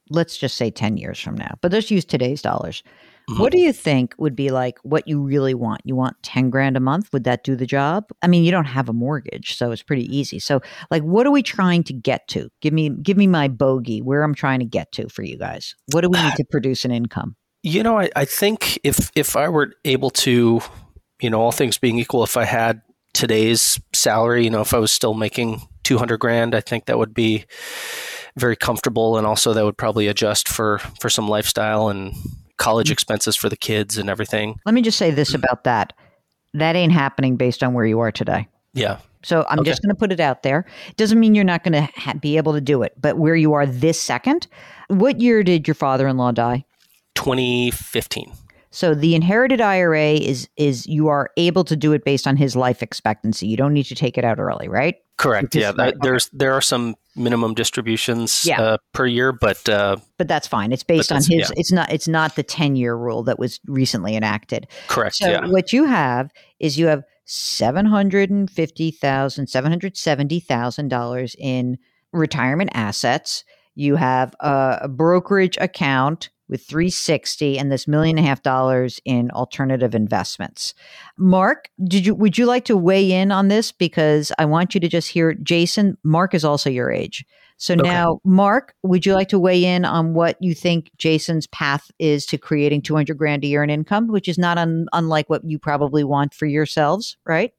let's 0.09 0.37
just 0.37 0.57
say 0.57 0.71
ten 0.71 0.97
years 0.97 1.19
from 1.19 1.35
now, 1.35 1.55
but 1.61 1.71
let's 1.71 1.91
use 1.91 2.05
today's 2.05 2.41
dollars. 2.41 2.83
Mm-hmm. 3.29 3.41
What 3.41 3.51
do 3.51 3.59
you 3.59 3.71
think 3.71 4.15
would 4.17 4.35
be 4.35 4.49
like 4.49 4.79
what 4.81 5.07
you 5.07 5.21
really 5.21 5.53
want? 5.53 5.81
You 5.83 5.95
want 5.95 6.15
10 6.23 6.49
grand 6.49 6.75
a 6.75 6.79
month? 6.79 7.13
Would 7.13 7.25
that 7.25 7.43
do 7.43 7.55
the 7.55 7.67
job? 7.67 8.05
I 8.23 8.27
mean, 8.27 8.43
you 8.43 8.49
don't 8.49 8.65
have 8.65 8.89
a 8.89 8.93
mortgage, 8.93 9.55
so 9.55 9.71
it's 9.71 9.83
pretty 9.83 10.05
easy. 10.15 10.39
So, 10.39 10.61
like 10.89 11.03
what 11.03 11.27
are 11.27 11.31
we 11.31 11.43
trying 11.43 11.83
to 11.83 11.93
get 11.93 12.27
to? 12.29 12.49
Give 12.61 12.73
me 12.73 12.89
give 12.89 13.17
me 13.17 13.27
my 13.27 13.47
bogey 13.47 14.01
where 14.01 14.23
I'm 14.23 14.33
trying 14.33 14.59
to 14.59 14.65
get 14.65 14.91
to 14.93 15.09
for 15.09 15.21
you 15.21 15.37
guys. 15.37 15.75
What 15.91 16.01
do 16.01 16.09
we 16.09 16.21
need 16.21 16.33
to 16.37 16.45
produce 16.51 16.85
an 16.85 16.91
income? 16.91 17.35
You 17.61 17.83
know, 17.83 17.99
I, 17.99 18.09
I 18.15 18.25
think 18.25 18.79
if 18.83 19.11
if 19.15 19.35
I 19.35 19.47
were 19.47 19.73
able 19.85 20.09
to, 20.11 20.61
you 21.21 21.29
know, 21.29 21.39
all 21.39 21.51
things 21.51 21.77
being 21.77 21.99
equal, 21.99 22.23
if 22.23 22.35
I 22.35 22.45
had 22.45 22.81
today's 23.13 23.79
salary, 23.93 24.43
you 24.43 24.49
know, 24.49 24.61
if 24.61 24.73
I 24.73 24.79
was 24.79 24.91
still 24.91 25.13
making 25.13 25.61
200 25.83 26.17
grand, 26.17 26.55
I 26.55 26.61
think 26.61 26.85
that 26.85 26.97
would 26.97 27.13
be 27.13 27.45
very 28.37 28.55
comfortable 28.55 29.17
and 29.17 29.25
also 29.25 29.53
that 29.53 29.65
would 29.65 29.77
probably 29.77 30.07
adjust 30.07 30.47
for 30.47 30.79
for 30.99 31.09
some 31.09 31.27
lifestyle 31.27 31.89
and 31.89 32.13
college 32.57 32.89
mm. 32.89 32.93
expenses 32.93 33.35
for 33.35 33.49
the 33.49 33.57
kids 33.57 33.97
and 33.97 34.09
everything. 34.09 34.59
Let 34.65 34.75
me 34.75 34.81
just 34.81 34.97
say 34.97 35.11
this 35.11 35.33
about 35.33 35.63
that. 35.63 35.93
That 36.53 36.75
ain't 36.75 36.91
happening 36.91 37.35
based 37.35 37.63
on 37.63 37.73
where 37.73 37.85
you 37.85 37.99
are 37.99 38.11
today. 38.11 38.47
Yeah. 38.73 38.99
So 39.23 39.45
I'm 39.49 39.59
okay. 39.59 39.69
just 39.69 39.81
going 39.81 39.89
to 39.89 39.99
put 39.99 40.11
it 40.11 40.19
out 40.19 40.43
there. 40.43 40.65
Doesn't 40.95 41.19
mean 41.19 41.35
you're 41.35 41.43
not 41.43 41.63
going 41.63 41.73
to 41.73 41.89
ha- 41.95 42.13
be 42.13 42.37
able 42.37 42.53
to 42.53 42.61
do 42.61 42.83
it, 42.83 42.93
but 42.99 43.17
where 43.17 43.35
you 43.35 43.53
are 43.53 43.65
this 43.65 43.99
second, 43.99 44.47
what 44.87 45.19
year 45.19 45.43
did 45.43 45.67
your 45.67 45.75
father-in-law 45.75 46.31
die? 46.31 46.65
2015. 47.15 48.31
So 48.71 48.93
the 48.93 49.15
inherited 49.15 49.61
IRA 49.61 50.13
is 50.13 50.47
is 50.55 50.85
you 50.85 51.07
are 51.07 51.31
able 51.37 51.63
to 51.63 51.75
do 51.75 51.91
it 51.93 52.05
based 52.05 52.27
on 52.27 52.37
his 52.37 52.55
life 52.55 52.83
expectancy. 52.83 53.47
You 53.47 53.57
don't 53.57 53.73
need 53.73 53.85
to 53.85 53.95
take 53.95 54.17
it 54.17 54.23
out 54.23 54.39
early, 54.39 54.67
right? 54.67 54.95
Correct. 55.17 55.53
yeah, 55.53 55.73
that, 55.73 55.95
there's 56.01 56.29
there 56.29 56.53
are 56.53 56.61
some 56.61 56.95
minimum 57.15 57.53
distributions 57.53 58.45
yeah. 58.45 58.61
uh, 58.61 58.77
per 58.93 59.05
year, 59.05 59.33
but 59.33 59.67
uh, 59.67 59.97
but 60.17 60.27
that's 60.27 60.47
fine. 60.47 60.71
It's 60.71 60.83
based 60.83 61.11
on 61.11 61.17
his. 61.17 61.29
Yeah. 61.29 61.47
It's 61.57 61.71
not. 61.71 61.91
It's 61.91 62.07
not 62.07 62.35
the 62.35 62.43
ten 62.43 62.75
year 62.75 62.95
rule 62.95 63.23
that 63.23 63.37
was 63.37 63.59
recently 63.67 64.15
enacted. 64.15 64.67
Correct. 64.87 65.15
So 65.15 65.29
yeah. 65.29 65.47
what 65.47 65.73
you 65.73 65.85
have 65.85 66.31
is 66.59 66.79
you 66.79 66.87
have 66.87 67.03
seven 67.25 67.85
hundred 67.85 68.29
and 68.29 68.49
fifty 68.49 68.91
thousand, 68.91 69.47
seven 69.47 69.71
hundred 69.71 69.97
seventy 69.97 70.39
thousand 70.39 70.87
dollars 70.87 71.35
in 71.37 71.77
retirement 72.13 72.69
assets. 72.73 73.43
You 73.75 73.95
have 73.97 74.33
a, 74.39 74.79
a 74.83 74.87
brokerage 74.87 75.57
account 75.59 76.29
with 76.49 76.63
360 76.65 77.57
and 77.57 77.71
this 77.71 77.87
million 77.87 78.17
and 78.17 78.25
a 78.25 78.27
half 78.27 78.41
dollars 78.41 78.99
in 79.05 79.31
alternative 79.31 79.95
investments. 79.95 80.73
Mark, 81.17 81.69
did 81.85 82.05
you 82.05 82.15
would 82.15 82.37
you 82.37 82.45
like 82.45 82.65
to 82.65 82.75
weigh 82.75 83.11
in 83.11 83.31
on 83.31 83.47
this 83.47 83.71
because 83.71 84.31
I 84.37 84.45
want 84.45 84.73
you 84.73 84.81
to 84.81 84.87
just 84.87 85.09
hear 85.09 85.33
Jason, 85.35 85.97
Mark 86.03 86.33
is 86.33 86.43
also 86.43 86.69
your 86.69 86.91
age. 86.91 87.25
So 87.57 87.73
okay. 87.73 87.83
now 87.83 88.19
Mark, 88.23 88.73
would 88.83 89.05
you 89.05 89.13
like 89.13 89.29
to 89.29 89.39
weigh 89.39 89.63
in 89.63 89.85
on 89.85 90.13
what 90.13 90.37
you 90.39 90.55
think 90.55 90.91
Jason's 90.97 91.47
path 91.47 91.91
is 91.99 92.25
to 92.27 92.37
creating 92.37 92.81
200 92.81 93.17
grand 93.17 93.43
a 93.43 93.47
year 93.47 93.63
in 93.63 93.69
income, 93.69 94.07
which 94.07 94.27
is 94.27 94.37
not 94.37 94.57
un- 94.57 94.87
unlike 94.93 95.29
what 95.29 95.43
you 95.43 95.59
probably 95.59 96.03
want 96.03 96.33
for 96.33 96.45
yourselves, 96.45 97.17
right? 97.25 97.53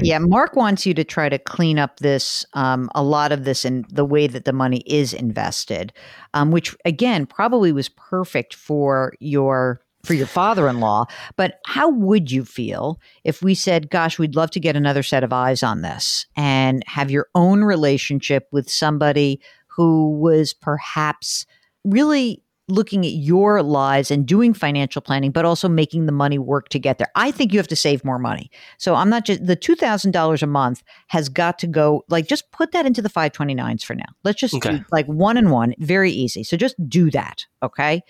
Yeah, 0.00 0.18
Mark 0.18 0.56
wants 0.56 0.86
you 0.86 0.94
to 0.94 1.04
try 1.04 1.28
to 1.28 1.38
clean 1.38 1.78
up 1.78 1.98
this, 2.00 2.44
um, 2.54 2.90
a 2.94 3.02
lot 3.02 3.32
of 3.32 3.44
this 3.44 3.64
in 3.64 3.84
the 3.90 4.04
way 4.04 4.26
that 4.26 4.44
the 4.44 4.52
money 4.52 4.82
is 4.86 5.12
invested, 5.12 5.92
um, 6.32 6.50
which 6.50 6.74
again 6.84 7.26
probably 7.26 7.72
was 7.72 7.88
perfect 7.88 8.54
for 8.54 9.14
your 9.20 9.80
for 10.04 10.12
your 10.12 10.26
father-in-law. 10.26 11.06
But 11.36 11.60
how 11.64 11.88
would 11.88 12.30
you 12.30 12.44
feel 12.44 13.00
if 13.24 13.42
we 13.42 13.54
said, 13.54 13.88
"Gosh, 13.88 14.18
we'd 14.18 14.36
love 14.36 14.50
to 14.50 14.60
get 14.60 14.76
another 14.76 15.02
set 15.02 15.24
of 15.24 15.32
eyes 15.32 15.62
on 15.62 15.80
this 15.80 16.26
and 16.36 16.82
have 16.86 17.10
your 17.10 17.28
own 17.34 17.64
relationship 17.64 18.48
with 18.52 18.68
somebody 18.68 19.40
who 19.66 20.10
was 20.18 20.52
perhaps 20.52 21.46
really 21.84 22.43
looking 22.68 23.04
at 23.04 23.12
your 23.12 23.62
lives 23.62 24.10
and 24.10 24.26
doing 24.26 24.54
financial 24.54 25.02
planning, 25.02 25.30
but 25.30 25.44
also 25.44 25.68
making 25.68 26.06
the 26.06 26.12
money 26.12 26.38
work 26.38 26.68
to 26.70 26.78
get 26.78 26.98
there. 26.98 27.10
I 27.14 27.30
think 27.30 27.52
you 27.52 27.58
have 27.58 27.68
to 27.68 27.76
save 27.76 28.04
more 28.04 28.18
money. 28.18 28.50
So 28.78 28.94
I'm 28.94 29.10
not 29.10 29.26
just 29.26 29.44
the 29.44 29.56
$2,000 29.56 30.42
a 30.42 30.46
month 30.46 30.82
has 31.08 31.28
got 31.28 31.58
to 31.60 31.66
go 31.66 32.04
like 32.08 32.26
just 32.26 32.50
put 32.52 32.72
that 32.72 32.86
into 32.86 33.02
the 33.02 33.10
529s 33.10 33.84
for 33.84 33.94
now. 33.94 34.04
Let's 34.22 34.40
just 34.40 34.54
okay. 34.54 34.78
do 34.78 34.84
like 34.90 35.06
one 35.06 35.36
and 35.36 35.50
one, 35.50 35.74
very 35.78 36.10
easy. 36.10 36.42
So 36.42 36.56
just 36.56 36.76
do 36.88 37.10
that. 37.10 37.44
Okay. 37.62 38.02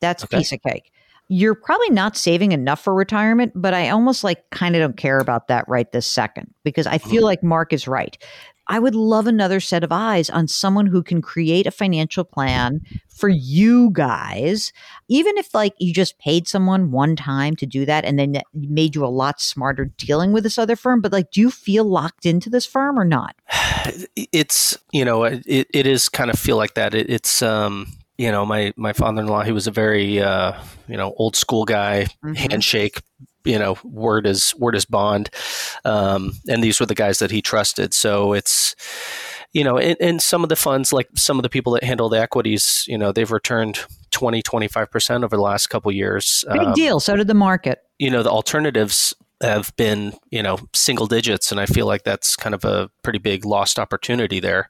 That's 0.00 0.24
okay. 0.24 0.36
a 0.36 0.40
piece 0.40 0.52
of 0.52 0.62
cake. 0.62 0.90
You're 1.30 1.54
probably 1.54 1.90
not 1.90 2.16
saving 2.16 2.52
enough 2.52 2.80
for 2.80 2.94
retirement, 2.94 3.52
but 3.54 3.74
I 3.74 3.90
almost 3.90 4.24
like 4.24 4.48
kind 4.48 4.74
of 4.74 4.80
don't 4.80 4.96
care 4.96 5.18
about 5.18 5.48
that 5.48 5.66
right 5.68 5.90
this 5.92 6.06
second 6.06 6.54
because 6.64 6.86
I 6.86 6.96
feel 6.96 7.16
mm-hmm. 7.16 7.24
like 7.24 7.42
Mark 7.42 7.74
is 7.74 7.86
right. 7.86 8.16
I 8.68 8.78
would 8.78 8.94
love 8.94 9.26
another 9.26 9.60
set 9.60 9.82
of 9.82 9.92
eyes 9.92 10.28
on 10.28 10.46
someone 10.46 10.86
who 10.86 11.02
can 11.02 11.22
create 11.22 11.66
a 11.66 11.70
financial 11.70 12.24
plan 12.24 12.82
for 13.08 13.28
you 13.28 13.90
guys, 13.92 14.72
even 15.08 15.38
if 15.38 15.54
like 15.54 15.74
you 15.78 15.92
just 15.92 16.18
paid 16.18 16.46
someone 16.46 16.90
one 16.90 17.16
time 17.16 17.56
to 17.56 17.66
do 17.66 17.86
that 17.86 18.04
and 18.04 18.18
then 18.18 18.40
made 18.52 18.94
you 18.94 19.04
a 19.04 19.08
lot 19.08 19.40
smarter 19.40 19.86
dealing 19.96 20.32
with 20.32 20.44
this 20.44 20.58
other 20.58 20.76
firm. 20.76 21.00
But 21.00 21.12
like, 21.12 21.30
do 21.30 21.40
you 21.40 21.50
feel 21.50 21.84
locked 21.84 22.26
into 22.26 22.50
this 22.50 22.66
firm 22.66 22.98
or 22.98 23.04
not? 23.04 23.36
It's, 24.32 24.76
you 24.92 25.04
know, 25.04 25.24
it, 25.24 25.42
it 25.46 25.86
is 25.86 26.10
kind 26.10 26.30
of 26.30 26.38
feel 26.38 26.56
like 26.56 26.74
that. 26.74 26.94
It, 26.94 27.08
it's, 27.08 27.40
um, 27.40 27.86
you 28.18 28.30
know, 28.30 28.44
my, 28.44 28.74
my 28.76 28.92
father-in-law, 28.92 29.44
he 29.44 29.52
was 29.52 29.66
a 29.66 29.70
very, 29.70 30.20
uh, 30.20 30.52
you 30.88 30.96
know, 30.96 31.14
old 31.16 31.36
school 31.36 31.64
guy, 31.64 32.08
mm-hmm. 32.22 32.34
handshake, 32.34 33.00
you 33.44 33.58
know 33.58 33.76
word 33.84 34.26
is 34.26 34.54
word 34.56 34.74
is 34.74 34.84
bond 34.84 35.30
um, 35.84 36.32
and 36.48 36.62
these 36.62 36.80
were 36.80 36.86
the 36.86 36.94
guys 36.94 37.18
that 37.18 37.30
he 37.30 37.42
trusted. 37.42 37.94
So 37.94 38.32
it's 38.32 38.74
you 39.52 39.64
know 39.64 39.78
and, 39.78 40.22
some 40.22 40.42
of 40.42 40.48
the 40.48 40.56
funds 40.56 40.92
like 40.92 41.08
some 41.14 41.38
of 41.38 41.42
the 41.42 41.48
people 41.48 41.72
that 41.72 41.82
handle 41.82 42.08
the 42.08 42.20
equities 42.20 42.84
you 42.86 42.98
know 42.98 43.12
they've 43.12 43.30
returned 43.30 43.80
20 44.10 44.42
25% 44.42 45.24
over 45.24 45.36
the 45.36 45.42
last 45.42 45.68
couple 45.68 45.90
years. 45.92 46.44
Big 46.52 46.60
um, 46.60 46.72
deal. 46.74 47.00
So 47.00 47.16
did 47.16 47.26
the 47.26 47.34
market. 47.34 47.82
you 47.98 48.10
know 48.10 48.22
the 48.22 48.30
alternatives 48.30 49.14
have 49.40 49.74
been 49.76 50.12
you 50.30 50.42
know 50.42 50.58
single 50.74 51.06
digits 51.06 51.52
and 51.52 51.60
i 51.60 51.66
feel 51.66 51.86
like 51.86 52.02
that's 52.02 52.34
kind 52.34 52.56
of 52.56 52.64
a 52.64 52.90
pretty 53.04 53.20
big 53.20 53.44
lost 53.44 53.78
opportunity 53.78 54.40
there. 54.40 54.68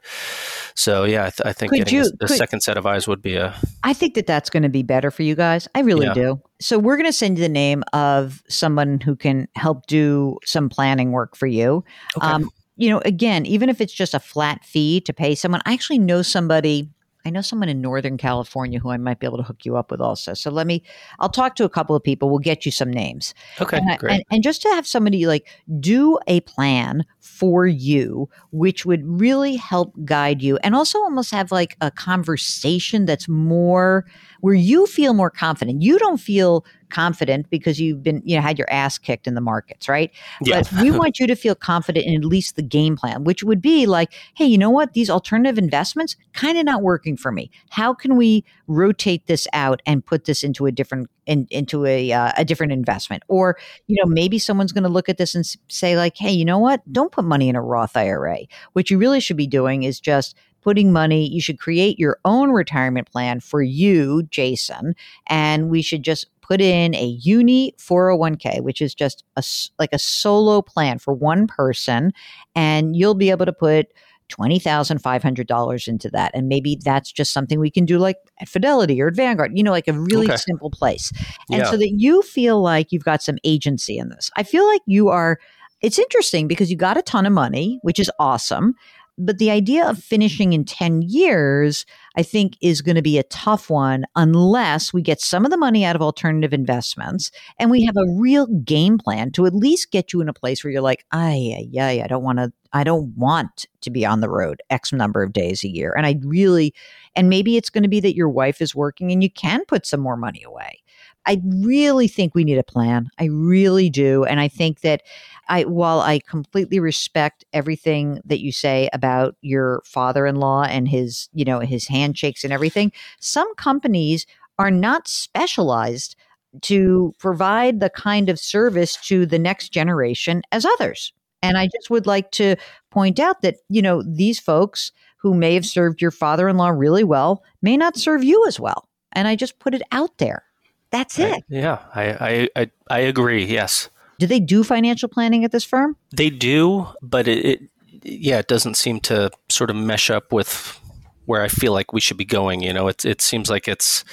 So 0.74 1.04
yeah 1.04 1.24
i, 1.24 1.30
th- 1.30 1.46
I 1.46 1.52
think 1.54 1.72
could 1.72 1.78
getting 1.78 1.94
you, 1.94 2.02
a, 2.02 2.24
a 2.24 2.28
could, 2.28 2.36
second 2.36 2.60
set 2.60 2.76
of 2.76 2.84
eyes 2.84 3.08
would 3.08 3.22
be 3.22 3.36
a 3.36 3.54
i 3.82 3.94
think 3.94 4.14
that 4.14 4.26
that's 4.26 4.50
going 4.50 4.64
to 4.64 4.68
be 4.68 4.82
better 4.82 5.10
for 5.10 5.22
you 5.22 5.34
guys. 5.34 5.68
I 5.74 5.80
really 5.80 6.06
yeah. 6.06 6.14
do 6.14 6.42
so 6.60 6.78
we're 6.78 6.96
going 6.96 7.06
to 7.06 7.12
send 7.12 7.38
you 7.38 7.42
the 7.42 7.48
name 7.48 7.84
of 7.92 8.42
someone 8.48 9.00
who 9.00 9.14
can 9.14 9.48
help 9.54 9.86
do 9.86 10.38
some 10.44 10.68
planning 10.68 11.12
work 11.12 11.36
for 11.36 11.46
you 11.46 11.84
okay. 12.16 12.26
um, 12.26 12.50
you 12.76 12.90
know 12.90 13.00
again 13.04 13.46
even 13.46 13.68
if 13.68 13.80
it's 13.80 13.92
just 13.92 14.14
a 14.14 14.20
flat 14.20 14.64
fee 14.64 15.00
to 15.00 15.12
pay 15.12 15.34
someone 15.34 15.60
i 15.66 15.72
actually 15.72 15.98
know 15.98 16.22
somebody 16.22 16.88
I 17.24 17.30
know 17.30 17.40
someone 17.40 17.68
in 17.68 17.80
Northern 17.80 18.16
California 18.16 18.78
who 18.78 18.90
I 18.90 18.96
might 18.96 19.18
be 19.18 19.26
able 19.26 19.38
to 19.38 19.42
hook 19.42 19.64
you 19.64 19.76
up 19.76 19.90
with 19.90 20.00
also. 20.00 20.34
So 20.34 20.50
let 20.50 20.66
me, 20.66 20.82
I'll 21.18 21.28
talk 21.28 21.56
to 21.56 21.64
a 21.64 21.68
couple 21.68 21.94
of 21.94 22.02
people. 22.02 22.30
We'll 22.30 22.38
get 22.38 22.64
you 22.64 22.72
some 22.72 22.90
names. 22.90 23.34
Okay, 23.60 23.78
and, 23.78 23.98
great. 23.98 24.12
And, 24.12 24.24
and 24.30 24.42
just 24.42 24.62
to 24.62 24.68
have 24.68 24.86
somebody 24.86 25.26
like 25.26 25.46
do 25.80 26.18
a 26.26 26.40
plan 26.40 27.04
for 27.20 27.66
you, 27.66 28.28
which 28.50 28.86
would 28.86 29.02
really 29.04 29.56
help 29.56 29.92
guide 30.04 30.42
you 30.42 30.58
and 30.58 30.74
also 30.74 30.98
almost 31.00 31.30
have 31.30 31.52
like 31.52 31.76
a 31.80 31.90
conversation 31.90 33.04
that's 33.04 33.28
more 33.28 34.06
where 34.40 34.54
you 34.54 34.86
feel 34.86 35.12
more 35.12 35.30
confident. 35.30 35.82
You 35.82 35.98
don't 35.98 36.18
feel 36.18 36.64
confident 36.90 37.48
because 37.50 37.80
you've 37.80 38.02
been, 38.02 38.22
you 38.24 38.36
know, 38.36 38.42
had 38.42 38.58
your 38.58 38.70
ass 38.70 38.98
kicked 38.98 39.26
in 39.26 39.34
the 39.34 39.40
markets, 39.40 39.88
right? 39.88 40.10
Yeah. 40.42 40.62
But 40.62 40.82
we 40.82 40.90
want 40.98 41.18
you 41.18 41.26
to 41.26 41.36
feel 41.36 41.54
confident 41.54 42.06
in 42.06 42.16
at 42.16 42.24
least 42.24 42.56
the 42.56 42.62
game 42.62 42.96
plan, 42.96 43.24
which 43.24 43.42
would 43.42 43.60
be 43.62 43.86
like, 43.86 44.12
hey, 44.34 44.46
you 44.46 44.58
know 44.58 44.70
what? 44.70 44.92
These 44.92 45.10
alternative 45.10 45.58
investments 45.58 46.16
kind 46.32 46.58
of 46.58 46.64
not 46.64 46.82
working 46.82 47.16
for 47.16 47.32
me. 47.32 47.50
How 47.70 47.94
can 47.94 48.16
we 48.16 48.44
rotate 48.66 49.26
this 49.26 49.46
out 49.52 49.80
and 49.86 50.04
put 50.04 50.24
this 50.24 50.42
into 50.42 50.66
a 50.66 50.72
different 50.72 51.08
in, 51.26 51.46
into 51.50 51.84
a 51.84 52.12
uh, 52.12 52.32
a 52.36 52.44
different 52.44 52.72
investment? 52.72 53.22
Or, 53.28 53.56
you 53.86 53.96
know, 54.02 54.08
maybe 54.08 54.38
someone's 54.38 54.72
going 54.72 54.84
to 54.84 54.88
look 54.88 55.08
at 55.08 55.18
this 55.18 55.34
and 55.34 55.44
say 55.68 55.96
like, 55.96 56.16
hey, 56.16 56.32
you 56.32 56.44
know 56.44 56.58
what? 56.58 56.80
Don't 56.92 57.12
put 57.12 57.24
money 57.24 57.48
in 57.48 57.56
a 57.56 57.62
Roth 57.62 57.96
IRA. 57.96 58.40
What 58.72 58.90
you 58.90 58.98
really 58.98 59.20
should 59.20 59.36
be 59.36 59.46
doing 59.46 59.82
is 59.82 60.00
just 60.00 60.36
putting 60.62 60.92
money, 60.92 61.28
you 61.28 61.40
should 61.40 61.58
create 61.58 61.98
your 61.98 62.18
own 62.24 62.50
retirement 62.50 63.10
plan 63.10 63.40
for 63.40 63.62
you, 63.62 64.24
Jason, 64.24 64.94
and 65.28 65.70
we 65.70 65.82
should 65.82 66.02
just 66.02 66.26
put 66.40 66.60
in 66.60 66.94
a 66.94 67.04
uni 67.04 67.74
401k, 67.78 68.62
which 68.62 68.80
is 68.80 68.94
just 68.94 69.22
a, 69.36 69.44
like 69.78 69.92
a 69.92 69.98
solo 69.98 70.62
plan 70.62 70.98
for 70.98 71.12
one 71.12 71.46
person, 71.46 72.12
and 72.54 72.96
you'll 72.96 73.14
be 73.14 73.30
able 73.30 73.46
to 73.46 73.52
put 73.52 73.88
$20,500 74.28 75.88
into 75.88 76.10
that. 76.10 76.30
And 76.34 76.48
maybe 76.48 76.78
that's 76.82 77.10
just 77.10 77.32
something 77.32 77.58
we 77.58 77.70
can 77.70 77.84
do 77.84 77.98
like 77.98 78.16
at 78.40 78.48
Fidelity 78.48 79.00
or 79.00 79.08
at 79.08 79.14
Vanguard, 79.14 79.52
you 79.54 79.62
know, 79.62 79.70
like 79.70 79.88
a 79.88 79.92
really 79.92 80.26
okay. 80.26 80.36
simple 80.36 80.70
place. 80.70 81.12
And 81.50 81.60
yeah. 81.60 81.70
so 81.70 81.76
that 81.76 81.92
you 81.96 82.22
feel 82.22 82.60
like 82.60 82.92
you've 82.92 83.04
got 83.04 83.22
some 83.22 83.38
agency 83.44 83.98
in 83.98 84.10
this. 84.10 84.30
I 84.36 84.42
feel 84.42 84.66
like 84.66 84.82
you 84.86 85.08
are, 85.08 85.38
it's 85.80 85.98
interesting 85.98 86.48
because 86.48 86.70
you 86.70 86.76
got 86.76 86.96
a 86.96 87.02
ton 87.02 87.24
of 87.24 87.32
money, 87.32 87.78
which 87.82 87.98
is 87.98 88.10
awesome. 88.18 88.74
But 89.18 89.38
the 89.38 89.50
idea 89.50 89.84
of 89.88 89.98
finishing 89.98 90.52
in 90.52 90.64
10 90.64 91.02
years, 91.02 91.84
I 92.16 92.22
think, 92.22 92.56
is 92.60 92.80
going 92.80 92.94
to 92.94 93.02
be 93.02 93.18
a 93.18 93.24
tough 93.24 93.68
one 93.68 94.04
unless 94.14 94.92
we 94.92 95.02
get 95.02 95.20
some 95.20 95.44
of 95.44 95.50
the 95.50 95.56
money 95.56 95.84
out 95.84 95.96
of 95.96 96.02
alternative 96.02 96.52
investments 96.52 97.32
and 97.58 97.70
we 97.70 97.84
have 97.84 97.96
a 97.96 98.10
real 98.12 98.46
game 98.46 98.96
plan 98.96 99.32
to 99.32 99.44
at 99.44 99.54
least 99.54 99.90
get 99.90 100.12
you 100.12 100.20
in 100.20 100.28
a 100.28 100.32
place 100.32 100.62
where 100.62 100.70
you're 100.70 100.82
like, 100.82 101.04
I, 101.10 101.66
yeah, 101.68 101.88
I 101.88 102.06
don't 102.06 102.22
want 102.22 102.38
to, 102.38 102.52
I 102.72 102.84
don't 102.84 103.12
want 103.16 103.66
to 103.80 103.90
be 103.90 104.06
on 104.06 104.20
the 104.20 104.30
road 104.30 104.62
X 104.70 104.92
number 104.92 105.22
of 105.22 105.32
days 105.32 105.64
a 105.64 105.68
year. 105.68 105.94
And 105.96 106.06
I 106.06 106.20
really, 106.22 106.72
and 107.16 107.28
maybe 107.28 107.56
it's 107.56 107.70
going 107.70 107.82
to 107.82 107.88
be 107.88 108.00
that 108.00 108.14
your 108.14 108.28
wife 108.28 108.62
is 108.62 108.74
working 108.74 109.10
and 109.10 109.22
you 109.22 109.30
can 109.30 109.64
put 109.64 109.84
some 109.84 110.00
more 110.00 110.16
money 110.16 110.42
away. 110.44 110.80
I 111.28 111.42
really 111.44 112.08
think 112.08 112.34
we 112.34 112.42
need 112.42 112.56
a 112.56 112.64
plan. 112.64 113.10
I 113.18 113.26
really 113.26 113.90
do. 113.90 114.24
And 114.24 114.40
I 114.40 114.48
think 114.48 114.80
that 114.80 115.02
I, 115.48 115.64
while 115.64 116.00
I 116.00 116.20
completely 116.20 116.80
respect 116.80 117.44
everything 117.52 118.22
that 118.24 118.40
you 118.40 118.50
say 118.50 118.88
about 118.94 119.36
your 119.42 119.82
father-in-law 119.84 120.64
and 120.64 120.88
his, 120.88 121.28
you 121.34 121.44
know, 121.44 121.60
his 121.60 121.86
handshakes 121.86 122.44
and 122.44 122.52
everything, 122.52 122.92
some 123.20 123.54
companies 123.56 124.24
are 124.58 124.70
not 124.70 125.06
specialized 125.06 126.16
to 126.62 127.14
provide 127.18 127.80
the 127.80 127.90
kind 127.90 128.30
of 128.30 128.40
service 128.40 128.96
to 129.02 129.26
the 129.26 129.38
next 129.38 129.68
generation 129.68 130.40
as 130.50 130.64
others. 130.64 131.12
And 131.42 131.58
I 131.58 131.66
just 131.66 131.90
would 131.90 132.06
like 132.06 132.30
to 132.32 132.56
point 132.90 133.20
out 133.20 133.42
that, 133.42 133.56
you 133.68 133.82
know, 133.82 134.02
these 134.02 134.40
folks 134.40 134.92
who 135.18 135.34
may 135.34 135.52
have 135.52 135.66
served 135.66 136.00
your 136.00 136.10
father 136.10 136.48
in 136.48 136.56
law 136.56 136.70
really 136.70 137.04
well 137.04 137.44
may 137.60 137.76
not 137.76 137.98
serve 137.98 138.24
you 138.24 138.46
as 138.46 138.58
well. 138.58 138.88
And 139.12 139.28
I 139.28 139.36
just 139.36 139.58
put 139.58 139.74
it 139.74 139.82
out 139.92 140.16
there. 140.16 140.47
That's 140.90 141.18
it. 141.18 141.34
I, 141.34 141.42
yeah, 141.48 141.78
I, 141.94 142.48
I, 142.56 142.70
I, 142.88 142.98
agree. 143.00 143.44
Yes. 143.44 143.90
Do 144.18 144.26
they 144.26 144.40
do 144.40 144.64
financial 144.64 145.08
planning 145.08 145.44
at 145.44 145.52
this 145.52 145.64
firm? 145.64 145.96
They 146.16 146.30
do, 146.30 146.86
but 147.02 147.28
it, 147.28 147.44
it, 147.44 147.62
yeah, 148.02 148.38
it 148.38 148.48
doesn't 148.48 148.74
seem 148.76 149.00
to 149.00 149.30
sort 149.50 149.70
of 149.70 149.76
mesh 149.76 150.10
up 150.10 150.32
with 150.32 150.80
where 151.26 151.42
I 151.42 151.48
feel 151.48 151.72
like 151.72 151.92
we 151.92 152.00
should 152.00 152.16
be 152.16 152.24
going. 152.24 152.62
You 152.62 152.72
know, 152.72 152.88
it, 152.88 153.04
it 153.04 153.20
seems 153.20 153.50
like 153.50 153.68
it's, 153.68 154.04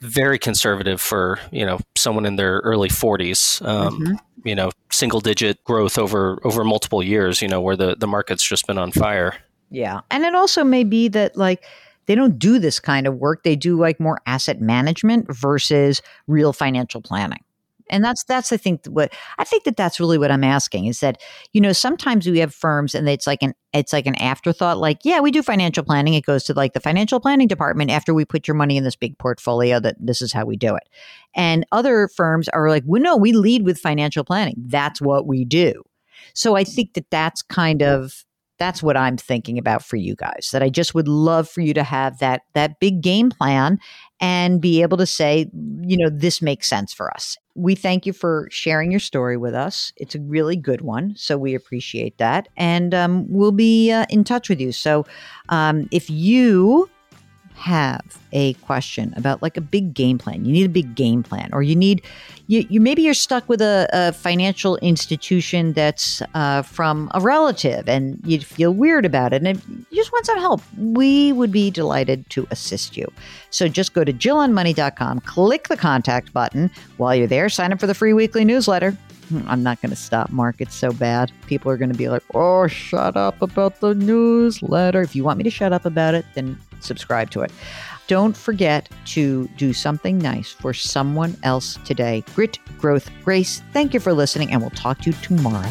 very 0.00 0.38
conservative 0.38 1.00
for 1.00 1.38
you 1.50 1.64
know 1.64 1.78
someone 1.96 2.26
in 2.26 2.36
their 2.36 2.58
early 2.58 2.88
40s 2.88 3.66
um, 3.66 3.98
mm-hmm. 3.98 4.14
you 4.48 4.54
know 4.54 4.70
single 4.90 5.20
digit 5.20 5.62
growth 5.64 5.98
over 5.98 6.38
over 6.44 6.64
multiple 6.64 7.02
years 7.02 7.40
you 7.40 7.48
know 7.48 7.60
where 7.60 7.76
the 7.76 7.96
the 7.96 8.06
market's 8.06 8.46
just 8.46 8.66
been 8.66 8.78
on 8.78 8.92
fire 8.92 9.34
yeah 9.70 10.00
and 10.10 10.24
it 10.24 10.34
also 10.34 10.62
may 10.64 10.84
be 10.84 11.08
that 11.08 11.36
like 11.36 11.64
they 12.06 12.14
don't 12.14 12.38
do 12.38 12.58
this 12.58 12.80
kind 12.80 13.06
of 13.06 13.16
work. 13.16 13.42
They 13.42 13.56
do 13.56 13.78
like 13.78 14.00
more 14.00 14.18
asset 14.26 14.60
management 14.60 15.26
versus 15.34 16.02
real 16.26 16.52
financial 16.52 17.00
planning. 17.00 17.40
And 17.88 18.04
that's 18.04 18.24
that's 18.24 18.52
I 18.52 18.56
think 18.56 18.84
what 18.86 19.12
I 19.38 19.44
think 19.44 19.64
that 19.64 19.76
that's 19.76 20.00
really 20.00 20.18
what 20.18 20.32
I'm 20.32 20.42
asking 20.42 20.86
is 20.86 21.00
that 21.00 21.20
you 21.52 21.60
know 21.60 21.72
sometimes 21.72 22.26
we 22.26 22.40
have 22.40 22.52
firms 22.52 22.96
and 22.96 23.08
it's 23.08 23.28
like 23.28 23.44
an 23.44 23.54
it's 23.72 23.92
like 23.92 24.06
an 24.06 24.20
afterthought 24.20 24.78
like 24.78 24.98
yeah 25.04 25.20
we 25.20 25.30
do 25.30 25.42
financial 25.42 25.84
planning. 25.84 26.14
It 26.14 26.24
goes 26.24 26.42
to 26.44 26.54
like 26.54 26.72
the 26.72 26.80
financial 26.80 27.20
planning 27.20 27.46
department 27.46 27.92
after 27.92 28.12
we 28.12 28.24
put 28.24 28.48
your 28.48 28.56
money 28.56 28.76
in 28.76 28.82
this 28.82 28.96
big 28.96 29.16
portfolio 29.18 29.78
that 29.80 29.94
this 30.00 30.20
is 30.20 30.32
how 30.32 30.44
we 30.44 30.56
do 30.56 30.74
it. 30.74 30.88
And 31.36 31.64
other 31.70 32.08
firms 32.08 32.48
are 32.48 32.68
like 32.68 32.82
well 32.86 33.00
no 33.00 33.16
we 33.16 33.32
lead 33.32 33.64
with 33.64 33.78
financial 33.78 34.24
planning. 34.24 34.56
That's 34.66 35.00
what 35.00 35.26
we 35.26 35.44
do. 35.44 35.84
So 36.34 36.56
I 36.56 36.64
think 36.64 36.94
that 36.94 37.10
that's 37.10 37.40
kind 37.42 37.82
of 37.82 38.25
that's 38.58 38.82
what 38.82 38.96
I'm 38.96 39.16
thinking 39.16 39.58
about 39.58 39.84
for 39.84 39.96
you 39.96 40.14
guys. 40.14 40.50
That 40.52 40.62
I 40.62 40.68
just 40.68 40.94
would 40.94 41.08
love 41.08 41.48
for 41.48 41.60
you 41.60 41.74
to 41.74 41.82
have 41.82 42.18
that 42.18 42.42
that 42.54 42.80
big 42.80 43.00
game 43.00 43.30
plan 43.30 43.78
and 44.20 44.60
be 44.60 44.82
able 44.82 44.96
to 44.96 45.06
say, 45.06 45.50
you 45.82 45.96
know, 45.96 46.08
this 46.10 46.40
makes 46.40 46.68
sense 46.68 46.92
for 46.92 47.12
us. 47.12 47.36
We 47.54 47.74
thank 47.74 48.06
you 48.06 48.12
for 48.12 48.48
sharing 48.50 48.90
your 48.90 49.00
story 49.00 49.36
with 49.36 49.54
us. 49.54 49.92
It's 49.96 50.14
a 50.14 50.20
really 50.20 50.56
good 50.56 50.80
one, 50.80 51.14
so 51.16 51.36
we 51.38 51.54
appreciate 51.54 52.18
that, 52.18 52.48
and 52.56 52.94
um, 52.94 53.26
we'll 53.28 53.52
be 53.52 53.90
uh, 53.90 54.06
in 54.10 54.24
touch 54.24 54.48
with 54.48 54.60
you. 54.60 54.72
So, 54.72 55.06
um, 55.48 55.88
if 55.90 56.10
you 56.10 56.90
have 57.56 58.18
a 58.32 58.52
question 58.54 59.14
about 59.16 59.42
like 59.42 59.56
a 59.56 59.60
big 59.60 59.94
game 59.94 60.18
plan, 60.18 60.44
you 60.44 60.52
need 60.52 60.66
a 60.66 60.70
big 60.70 60.94
game 60.94 61.22
plan, 61.22 61.50
or 61.52 61.62
you 61.62 61.74
need 61.74 62.02
you, 62.48 62.64
you 62.68 62.80
maybe 62.80 63.02
you're 63.02 63.14
stuck 63.14 63.48
with 63.48 63.60
a, 63.60 63.88
a 63.92 64.12
financial 64.12 64.76
institution 64.76 65.72
that's 65.72 66.22
uh, 66.34 66.62
from 66.62 67.10
a 67.14 67.20
relative 67.20 67.88
and 67.88 68.20
you 68.24 68.40
feel 68.40 68.72
weird 68.72 69.04
about 69.04 69.32
it 69.32 69.42
and 69.42 69.62
you 69.90 69.96
just 69.96 70.12
want 70.12 70.26
some 70.26 70.38
help. 70.38 70.60
We 70.78 71.32
would 71.32 71.50
be 71.50 71.70
delighted 71.70 72.28
to 72.30 72.46
assist 72.50 72.96
you. 72.96 73.10
So 73.50 73.68
just 73.68 73.94
go 73.94 74.04
to 74.04 74.12
jillonmoney.com, 74.12 75.20
click 75.20 75.68
the 75.68 75.76
contact 75.76 76.32
button. 76.32 76.70
While 76.98 77.16
you're 77.16 77.26
there, 77.26 77.48
sign 77.48 77.72
up 77.72 77.80
for 77.80 77.86
the 77.86 77.94
free 77.94 78.12
weekly 78.12 78.44
newsletter. 78.44 78.96
Hmm, 79.28 79.40
I'm 79.48 79.62
not 79.62 79.80
going 79.80 79.90
to 79.90 79.96
stop, 79.96 80.30
Mark. 80.30 80.60
It's 80.60 80.74
so 80.74 80.92
bad. 80.92 81.32
People 81.46 81.72
are 81.72 81.76
going 81.76 81.90
to 81.90 81.98
be 81.98 82.08
like, 82.08 82.22
oh, 82.34 82.68
shut 82.68 83.16
up 83.16 83.42
about 83.42 83.80
the 83.80 83.94
newsletter. 83.94 85.02
If 85.02 85.16
you 85.16 85.24
want 85.24 85.38
me 85.38 85.44
to 85.44 85.50
shut 85.50 85.72
up 85.72 85.84
about 85.84 86.14
it, 86.14 86.24
then 86.34 86.56
subscribe 86.80 87.30
to 87.30 87.42
it. 87.42 87.52
Don't 88.06 88.36
forget 88.36 88.88
to 89.06 89.48
do 89.56 89.72
something 89.72 90.18
nice 90.18 90.52
for 90.52 90.72
someone 90.72 91.36
else 91.42 91.78
today. 91.84 92.22
Grit, 92.34 92.58
growth, 92.78 93.10
grace. 93.24 93.62
Thank 93.72 93.94
you 93.94 94.00
for 94.00 94.12
listening, 94.12 94.52
and 94.52 94.60
we'll 94.60 94.70
talk 94.70 95.00
to 95.00 95.10
you 95.10 95.16
tomorrow. 95.22 95.68